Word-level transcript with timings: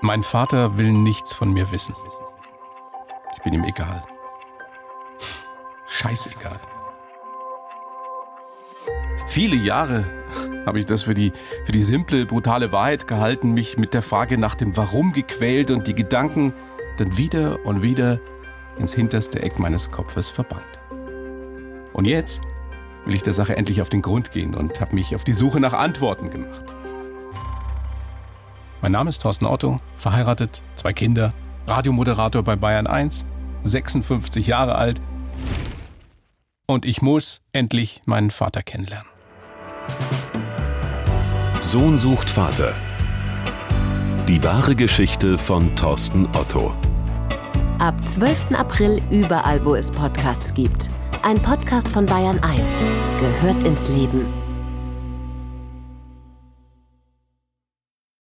Mein 0.00 0.22
Vater 0.22 0.76
will 0.76 0.92
nichts 0.92 1.32
von 1.32 1.52
mir 1.52 1.70
wissen. 1.70 1.94
Ich 3.32 3.42
bin 3.42 3.54
ihm 3.54 3.64
egal. 3.64 4.02
Scheißegal. 5.86 6.60
Viele 9.26 9.56
Jahre 9.56 10.04
habe 10.66 10.78
ich 10.78 10.86
das 10.86 11.04
für 11.04 11.14
die, 11.14 11.32
für 11.64 11.72
die 11.72 11.82
simple, 11.82 12.26
brutale 12.26 12.72
Wahrheit 12.72 13.06
gehalten, 13.06 13.52
mich 13.52 13.78
mit 13.78 13.94
der 13.94 14.02
Frage 14.02 14.38
nach 14.38 14.54
dem 14.54 14.76
Warum 14.76 15.12
gequält 15.12 15.70
und 15.70 15.86
die 15.86 15.94
Gedanken 15.94 16.52
dann 16.98 17.16
wieder 17.16 17.64
und 17.64 17.82
wieder 17.82 18.20
ins 18.78 18.94
hinterste 18.94 19.42
Eck 19.42 19.58
meines 19.58 19.90
Kopfes 19.90 20.28
verbannt. 20.28 20.80
Und 21.92 22.06
jetzt 22.06 22.42
will 23.04 23.14
ich 23.14 23.22
der 23.22 23.34
Sache 23.34 23.56
endlich 23.56 23.82
auf 23.82 23.88
den 23.88 24.02
Grund 24.02 24.32
gehen 24.32 24.54
und 24.54 24.80
habe 24.80 24.94
mich 24.94 25.14
auf 25.14 25.24
die 25.24 25.32
Suche 25.32 25.60
nach 25.60 25.72
Antworten 25.72 26.30
gemacht. 26.30 26.73
Mein 28.84 28.92
Name 28.92 29.08
ist 29.08 29.22
Thorsten 29.22 29.46
Otto, 29.46 29.78
verheiratet, 29.96 30.62
zwei 30.74 30.92
Kinder, 30.92 31.30
Radiomoderator 31.66 32.42
bei 32.42 32.54
Bayern 32.54 32.86
1, 32.86 33.24
56 33.62 34.46
Jahre 34.46 34.74
alt 34.74 35.00
und 36.66 36.84
ich 36.84 37.00
muss 37.00 37.40
endlich 37.54 38.02
meinen 38.04 38.30
Vater 38.30 38.62
kennenlernen. 38.62 39.08
Sohn 41.60 41.96
sucht 41.96 42.28
Vater. 42.28 42.74
Die 44.28 44.44
wahre 44.44 44.76
Geschichte 44.76 45.38
von 45.38 45.74
Thorsten 45.76 46.26
Otto. 46.36 46.74
Ab 47.78 48.06
12. 48.06 48.52
April 48.52 49.00
überall, 49.10 49.64
wo 49.64 49.74
es 49.74 49.90
Podcasts 49.90 50.52
gibt. 50.52 50.90
Ein 51.22 51.40
Podcast 51.40 51.88
von 51.88 52.04
Bayern 52.04 52.38
1 52.40 52.84
gehört 53.18 53.62
ins 53.62 53.88
Leben. 53.88 54.43